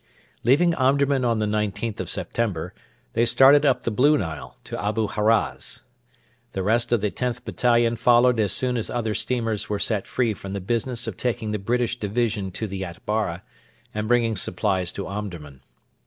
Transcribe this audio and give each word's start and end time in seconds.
Leaving 0.43 0.73
Omdurman 0.73 1.23
on 1.23 1.37
the 1.37 1.45
19th 1.45 1.99
of 1.99 2.09
September, 2.09 2.73
they 3.13 3.23
started 3.23 3.67
up 3.67 3.83
the 3.83 3.91
Blue 3.91 4.17
Nile 4.17 4.57
to 4.63 4.83
Abu 4.83 5.07
Haraz. 5.09 5.83
The 6.53 6.63
rest 6.63 6.91
of 6.91 7.01
the 7.01 7.11
Xth 7.11 7.45
Battalion 7.45 7.95
followed 7.97 8.39
as 8.39 8.51
soon 8.51 8.77
as 8.77 8.89
other 8.89 9.13
steamers 9.13 9.69
were 9.69 9.77
set 9.77 10.07
free 10.07 10.33
from 10.33 10.53
the 10.53 10.59
business 10.59 11.05
of 11.05 11.17
taking 11.17 11.51
the 11.51 11.59
British 11.59 11.99
division 11.99 12.49
to 12.53 12.65
the 12.65 12.83
Atbara 12.83 13.43
and 13.93 14.07
bringing 14.07 14.35
supplies 14.35 14.91
to 14.93 15.05
Omdurman. 15.05 15.61